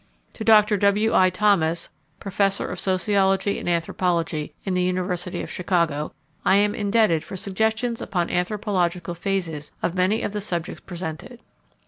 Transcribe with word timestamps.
To 0.33 0.43
Dr. 0.43 0.77
W. 0.77 1.13
I. 1.13 1.29
Thomas, 1.29 1.89
professor 2.19 2.67
of 2.67 2.79
sociology 2.79 3.59
and 3.59 3.69
anthropology 3.69 4.55
in 4.63 4.73
the 4.73 4.81
University 4.81 5.43
of 5.43 5.51
Chicago, 5.51 6.11
I 6.43 6.55
am 6.55 6.73
indebted 6.73 7.23
for 7.23 7.37
suggestions 7.37 8.01
upon 8.01 8.31
anthropological 8.31 9.13
phases 9.13 9.71
of 9.83 9.93
many 9.93 10.23
of 10.23 10.31
the 10.33 10.41
subjects 10.41 10.81
presented. 10.83 11.39